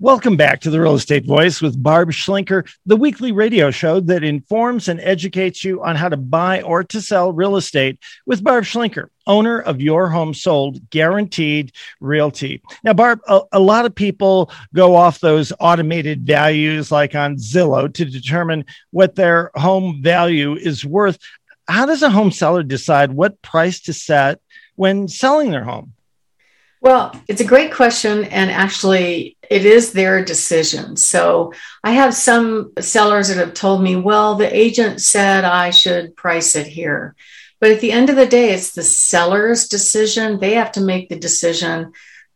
[0.00, 4.22] Welcome back to the Real Estate Voice with Barb Schlinker, the weekly radio show that
[4.22, 8.62] informs and educates you on how to buy or to sell real estate with Barb
[8.62, 12.62] Schlinker, owner of Your Home Sold Guaranteed Realty.
[12.84, 17.92] Now, Barb, a, a lot of people go off those automated values like on Zillow
[17.94, 21.18] to determine what their home value is worth.
[21.66, 24.40] How does a home seller decide what price to set
[24.76, 25.94] when selling their home?
[26.80, 28.24] Well, it's a great question.
[28.24, 30.96] And actually, it is their decision.
[30.96, 36.16] So I have some sellers that have told me, well, the agent said I should
[36.16, 37.14] price it here.
[37.60, 40.38] But at the end of the day, it's the seller's decision.
[40.38, 41.92] They have to make the decision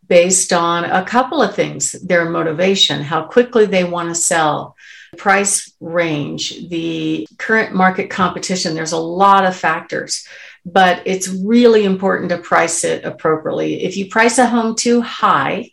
[0.08, 4.76] based on a couple of things their motivation, how quickly they want to sell,
[5.16, 8.74] price range, the current market competition.
[8.74, 10.26] There's a lot of factors
[10.64, 13.82] but it's really important to price it appropriately.
[13.82, 15.70] If you price a home too high,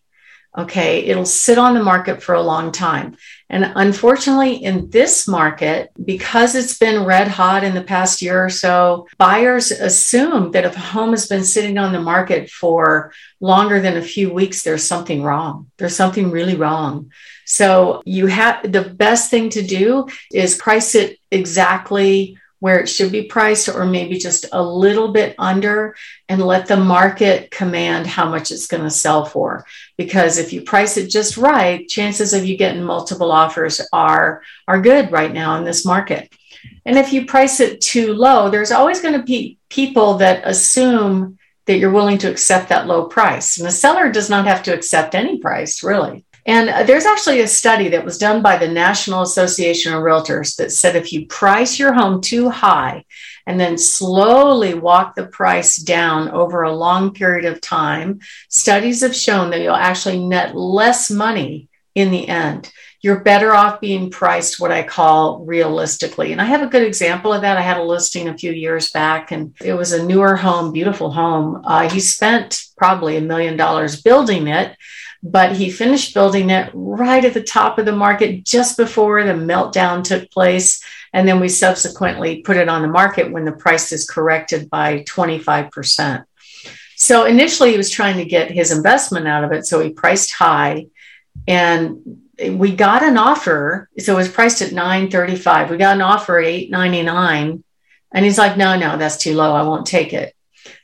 [0.58, 3.16] okay, it'll sit on the market for a long time.
[3.50, 8.50] And unfortunately, in this market, because it's been red hot in the past year or
[8.50, 13.80] so, buyers assume that if a home has been sitting on the market for longer
[13.80, 15.70] than a few weeks, there's something wrong.
[15.78, 17.12] There's something really wrong.
[17.46, 23.12] So you have the best thing to do is price it exactly where it should
[23.12, 25.96] be priced or maybe just a little bit under
[26.28, 29.66] and let the market command how much it's going to sell for.
[29.98, 34.82] Because if you price it just right chances of you getting multiple offers are are
[34.82, 36.34] good right now in this market.
[36.86, 41.38] And if you price it too low there's always going to be people that assume
[41.66, 43.58] that you're willing to accept that low price.
[43.58, 47.42] And the seller does not have to accept any price really and uh, there's actually
[47.42, 51.26] a study that was done by the National Association of Realtors that said if you
[51.28, 53.06] price your home too high
[53.46, 59.16] and then slowly walk the price down over a long period of time, studies have
[59.16, 62.72] shown that you'll actually net less money in the end.
[63.02, 66.32] You're better off being priced what I call realistically.
[66.34, 67.58] And I have a good example of that.
[67.58, 71.10] I had a listing a few years back, and it was a newer home, beautiful
[71.10, 71.62] home.
[71.64, 74.76] Uh, he spent probably a million dollars building it
[75.22, 79.34] but he finished building it right at the top of the market just before the
[79.34, 80.84] meltdown took place.
[81.12, 85.04] And then we subsequently put it on the market when the price is corrected by
[85.04, 86.24] 25%.
[86.96, 89.66] So initially, he was trying to get his investment out of it.
[89.66, 90.88] So he priced high
[91.48, 93.90] and we got an offer.
[93.98, 95.70] So it was priced at 935.
[95.70, 97.64] We got an offer at 899.
[98.12, 99.54] And he's like, no, no, that's too low.
[99.54, 100.34] I won't take it.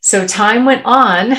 [0.05, 1.33] So time went on.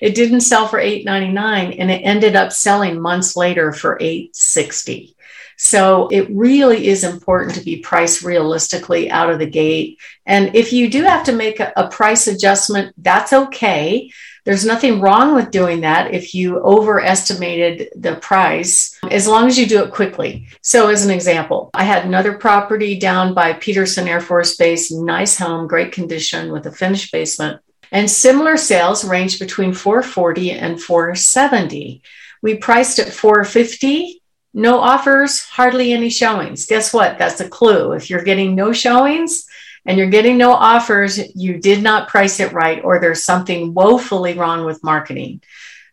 [0.00, 5.16] It didn't sell for 8.99 and it ended up selling months later for 860.
[5.56, 9.98] So it really is important to be priced realistically out of the gate.
[10.24, 14.12] And if you do have to make a, a price adjustment, that's okay.
[14.44, 19.66] There's nothing wrong with doing that if you overestimated the price, as long as you
[19.66, 20.46] do it quickly.
[20.62, 25.36] So, as an example, I had another property down by Peterson Air Force Base, nice
[25.36, 27.60] home, great condition with a finished basement.
[27.92, 32.02] And similar sales range between 440 and 470.
[32.40, 34.22] We priced at 450,
[34.54, 36.66] no offers, hardly any showings.
[36.66, 37.18] Guess what?
[37.18, 37.92] That's a clue.
[37.92, 39.46] If you're getting no showings
[39.84, 44.34] and you're getting no offers, you did not price it right, or there's something woefully
[44.34, 45.42] wrong with marketing.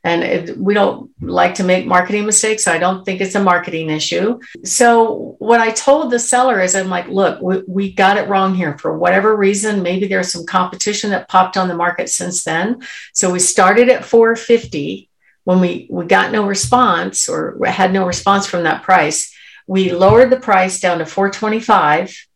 [0.03, 2.63] And it, we don't like to make marketing mistakes.
[2.63, 4.39] So I don't think it's a marketing issue.
[4.63, 8.55] So, what I told the seller is, I'm like, look, we, we got it wrong
[8.55, 9.83] here for whatever reason.
[9.83, 12.81] Maybe there's some competition that popped on the market since then.
[13.13, 15.09] So, we started at 450
[15.43, 19.35] when we, we got no response or had no response from that price.
[19.67, 22.27] We lowered the price down to 425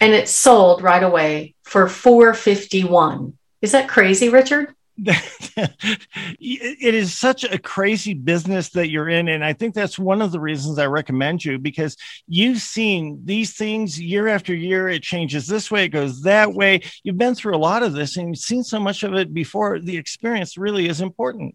[0.00, 3.36] and it sold right away for 451.
[3.62, 4.74] Is that crazy, Richard?
[6.40, 9.28] it is such a crazy business that you're in.
[9.28, 13.54] And I think that's one of the reasons I recommend you because you've seen these
[13.54, 14.88] things year after year.
[14.88, 16.82] It changes this way, it goes that way.
[17.04, 19.78] You've been through a lot of this and you've seen so much of it before.
[19.78, 21.54] The experience really is important.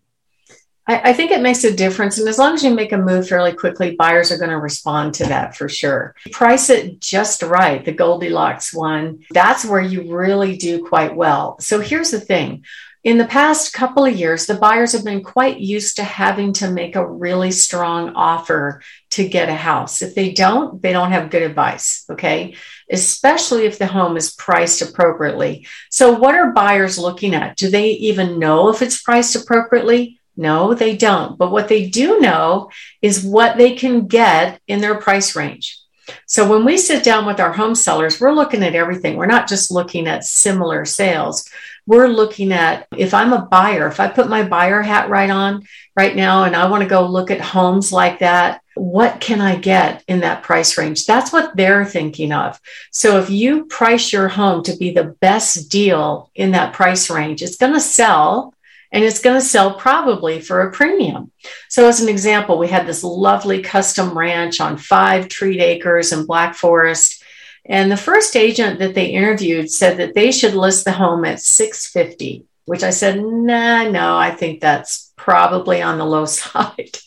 [0.87, 2.17] I, I think it makes a difference.
[2.17, 5.13] And as long as you make a move fairly quickly, buyers are going to respond
[5.15, 6.15] to that for sure.
[6.31, 9.23] Price it just right, the Goldilocks one.
[9.31, 11.57] That's where you really do quite well.
[11.59, 12.63] So here's the thing
[13.03, 16.71] in the past couple of years, the buyers have been quite used to having to
[16.71, 20.01] make a really strong offer to get a house.
[20.01, 22.05] If they don't, they don't have good advice.
[22.09, 22.55] Okay.
[22.89, 25.67] Especially if the home is priced appropriately.
[25.89, 27.57] So, what are buyers looking at?
[27.57, 30.19] Do they even know if it's priced appropriately?
[30.35, 31.37] No, they don't.
[31.37, 32.71] But what they do know
[33.01, 35.82] is what they can get in their price range.
[36.25, 39.15] So when we sit down with our home sellers, we're looking at everything.
[39.15, 41.49] We're not just looking at similar sales.
[41.85, 45.67] We're looking at if I'm a buyer, if I put my buyer hat right on
[45.95, 49.55] right now and I want to go look at homes like that, what can I
[49.55, 51.05] get in that price range?
[51.05, 52.59] That's what they're thinking of.
[52.91, 57.41] So if you price your home to be the best deal in that price range,
[57.41, 58.52] it's going to sell
[58.93, 61.31] and it's going to sell probably for a premium.
[61.67, 66.27] So, as an example, we had this lovely custom ranch on five treat acres in
[66.27, 67.23] Black Forest.
[67.65, 71.41] And the first agent that they interviewed said that they should list the home at
[71.41, 76.97] 650, which I said, nah, no, I think that's probably on the low side.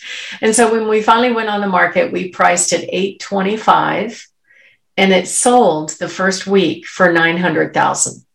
[0.41, 4.27] And so when we finally went on the market, we priced at 825
[4.97, 8.26] and it sold the first week for 900,000.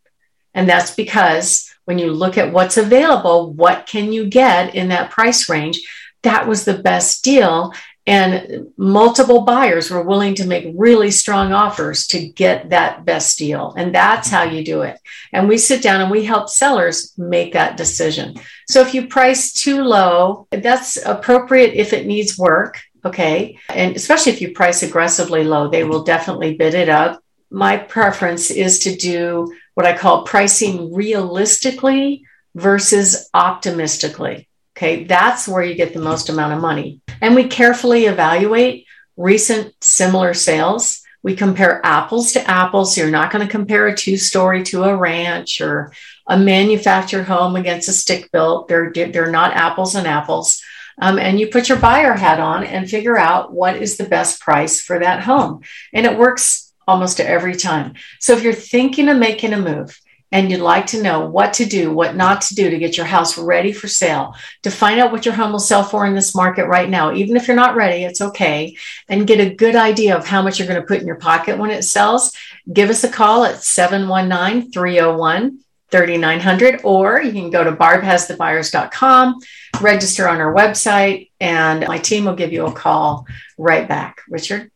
[0.54, 5.12] And that's because when you look at what's available, what can you get in that
[5.12, 5.82] price range?
[6.24, 7.74] That was the best deal.
[8.08, 13.74] And multiple buyers were willing to make really strong offers to get that best deal.
[13.78, 15.00] And that's how you do it.
[15.32, 18.40] And we sit down and we help sellers make that decision.
[18.68, 22.82] So if you price too low, that's appropriate if it needs work.
[23.06, 23.60] Okay.
[23.70, 27.24] And especially if you price aggressively low, they will definitely bid it up.
[27.52, 32.26] My preference is to do what I call pricing realistically
[32.56, 34.48] versus optimistically.
[34.78, 37.02] Okay, that's where you get the most amount of money.
[37.22, 38.86] And we carefully evaluate
[39.18, 41.02] recent similar sales.
[41.24, 42.96] We compare apples to apples.
[42.96, 45.94] So you're not going to compare a two story to a ranch or
[46.28, 48.68] a manufactured home against a stick built.
[48.68, 50.62] They're, they're not apples and apples.
[51.00, 54.40] Um, and you put your buyer hat on and figure out what is the best
[54.40, 55.62] price for that home.
[55.94, 57.94] And it works almost every time.
[58.20, 60.00] So if you're thinking of making a move,
[60.32, 63.06] and you'd like to know what to do, what not to do to get your
[63.06, 64.34] house ready for sale,
[64.64, 67.36] to find out what your home will sell for in this market right now, even
[67.36, 68.76] if you're not ready, it's okay,
[69.10, 71.58] and get a good idea of how much you're going to put in your pocket
[71.58, 72.32] when it sells,
[72.72, 75.60] give us a call at 719 301
[75.92, 79.40] 3900, or you can go to barbhasthebuyers.com,
[79.82, 84.22] register on our website, and my team will give you a call right back.
[84.30, 84.72] Richard?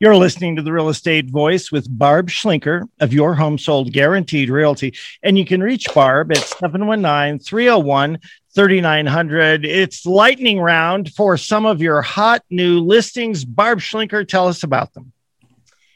[0.00, 4.50] You're listening to the Real Estate Voice with Barb Schlinker of Your Home Sold Guaranteed
[4.50, 4.92] Realty.
[5.22, 8.18] And you can reach Barb at 719 301
[8.56, 9.64] 3900.
[9.64, 13.44] It's lightning round for some of your hot new listings.
[13.44, 15.12] Barb Schlinker, tell us about them.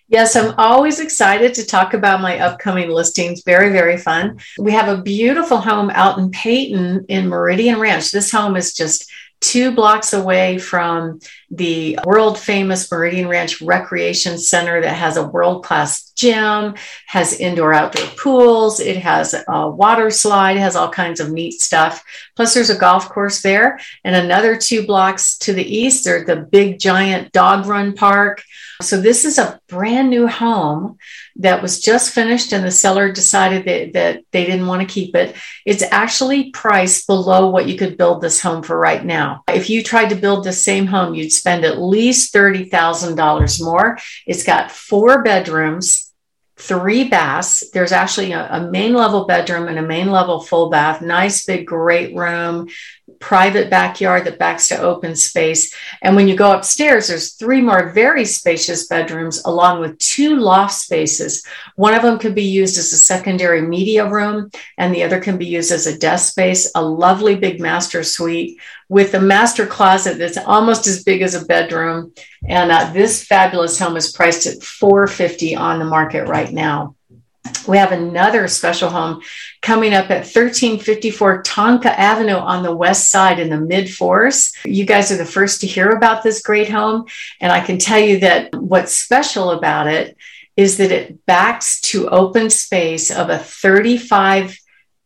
[0.06, 3.43] Yes, I'm always excited to talk about my upcoming listings.
[3.43, 4.39] Very, very fun.
[4.61, 8.12] We have a beautiful home out in Peyton in Meridian Ranch.
[8.12, 11.20] This home is just two blocks away from
[11.50, 16.75] the world famous Meridian Ranch Recreation Center that has a world class gym,
[17.06, 22.05] has indoor outdoor pools, it has a water slide, has all kinds of neat stuff.
[22.37, 23.79] Plus, there's a golf course there.
[24.05, 28.43] And another two blocks to the east, there's the big giant dog run park.
[28.80, 30.98] So, this is a brand new home
[31.36, 35.16] that was just finished, and the seller decided that, that they didn't want to keep
[35.16, 35.34] it.
[35.66, 39.42] It's actually priced below what you could build this home for right now.
[39.48, 43.98] If you tried to build the same home, you'd spend at least $30,000 more.
[44.26, 46.08] It's got four bedrooms,
[46.58, 47.70] three baths.
[47.70, 51.66] There's actually a, a, main level bedroom and a main level full bath, nice big
[51.66, 52.69] great room,
[53.20, 55.75] private backyard that backs to open space.
[56.02, 60.75] And when you go upstairs, there's three more very spacious bedrooms along with two loft
[60.75, 61.44] spaces.
[61.76, 65.38] One of them could be used as a secondary media room, and the other can
[65.38, 66.70] be used as a desk space.
[66.75, 71.44] A lovely big master suite with a master closet that's almost as big as a
[71.44, 72.12] bedroom.
[72.46, 76.94] And uh, this fabulous home is priced at 450 on the market right now.
[77.67, 79.23] We have another special home
[79.61, 84.57] coming up at 1354 Tonka Avenue on the west side in the mid forest.
[84.64, 87.07] You guys are the first to hear about this great home.
[87.40, 90.17] And I can tell you that what's special about it
[90.57, 94.59] is that it backs to open space of a 35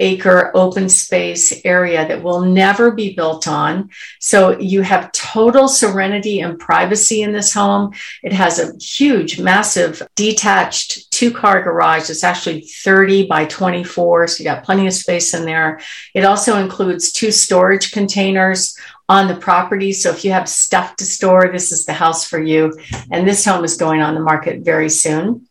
[0.03, 3.89] acre open space area that will never be built on.
[4.19, 7.95] So you have total serenity and privacy in this home.
[8.23, 12.11] It has a huge, massive detached two car garage.
[12.11, 14.27] It's actually 30 by 24.
[14.27, 15.81] So you got plenty of space in there.
[16.15, 18.77] It also includes two storage containers
[19.09, 19.93] on the property.
[19.93, 22.77] So if you have stuff to store, this is the house for you.
[23.13, 25.47] And this home is going on the market very soon.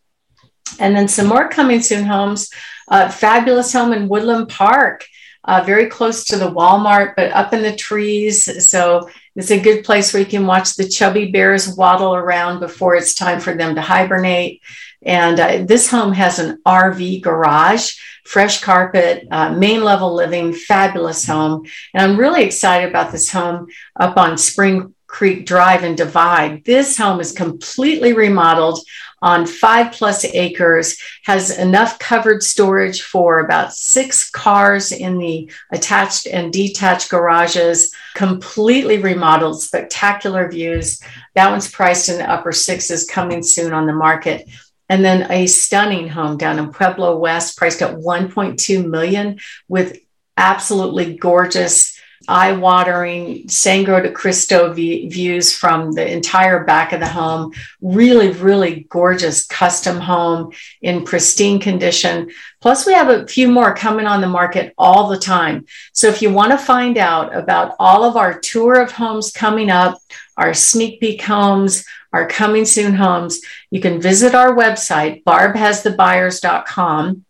[0.79, 2.49] And then some more coming soon homes
[2.91, 5.05] uh, fabulous home in Woodland Park,
[5.45, 8.67] uh, very close to the Walmart, but up in the trees.
[8.69, 12.95] So it's a good place where you can watch the chubby bears waddle around before
[12.95, 14.61] it's time for them to hibernate.
[15.03, 21.25] And uh, this home has an RV garage, fresh carpet, uh, main level living, fabulous
[21.25, 21.65] home.
[21.93, 26.63] And I'm really excited about this home up on Spring Creek Drive and Divide.
[26.65, 28.79] This home is completely remodeled
[29.21, 36.27] on five plus acres, has enough covered storage for about six cars in the attached
[36.27, 41.01] and detached garages, completely remodeled, spectacular views.
[41.35, 44.49] That one's priced in the upper sixes, coming soon on the market.
[44.89, 49.97] And then a stunning home down in Pueblo West, priced at 1.2 million with
[50.35, 51.90] absolutely gorgeous
[52.27, 57.53] eye-watering Sangre de Cristo v- views from the entire back of the home.
[57.81, 60.51] Really, really gorgeous custom home
[60.81, 62.31] in pristine condition.
[62.61, 65.65] Plus, we have a few more coming on the market all the time.
[65.93, 69.69] So, if you want to find out about all of our tour of homes coming
[69.69, 69.97] up,
[70.37, 77.25] our sneak peek homes, our coming soon homes, you can visit our website, barbhasthebuyers.com,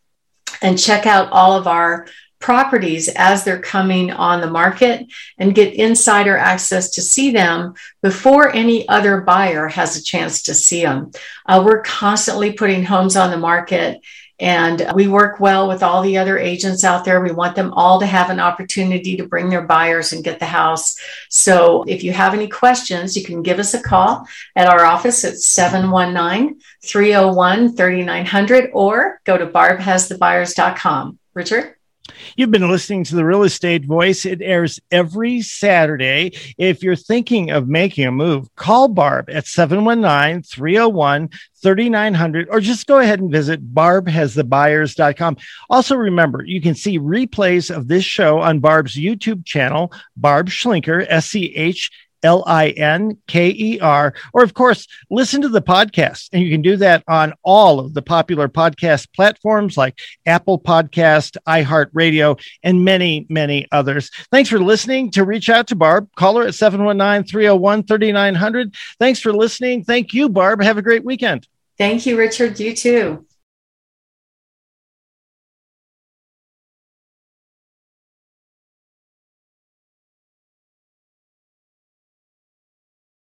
[0.61, 2.07] and check out all of our
[2.41, 5.05] properties as they're coming on the market
[5.37, 10.53] and get insider access to see them before any other buyer has a chance to
[10.53, 11.11] see them.
[11.45, 14.01] Uh, we're constantly putting homes on the market
[14.41, 17.21] and we work well with all the other agents out there.
[17.21, 20.47] We want them all to have an opportunity to bring their buyers and get the
[20.47, 20.99] house.
[21.29, 25.23] So if you have any questions, you can give us a call at our office
[25.23, 31.19] at 719 301 3900 or go to barbhasthebuyers.com.
[31.35, 31.75] Richard?
[32.35, 34.25] You've been listening to the Real Estate Voice.
[34.25, 36.31] It airs every Saturday.
[36.57, 41.29] If you're thinking of making a move, call Barb at 719 301
[41.61, 45.37] 3900 or just go ahead and visit barbhasthebuyers.com.
[45.69, 51.05] Also, remember, you can see replays of this show on Barb's YouTube channel, Barb Schlinker,
[51.07, 51.91] S C H
[52.23, 54.13] L I N K E R.
[54.33, 56.29] Or, of course, listen to the podcast.
[56.33, 61.37] And you can do that on all of the popular podcast platforms like Apple Podcast,
[61.47, 64.09] iHeartRadio, and many, many others.
[64.31, 65.11] Thanks for listening.
[65.11, 68.75] To reach out to Barb, call her at 719 301 3900.
[68.99, 69.83] Thanks for listening.
[69.83, 70.61] Thank you, Barb.
[70.61, 71.47] Have a great weekend.
[71.77, 72.59] Thank you, Richard.
[72.59, 73.25] You too.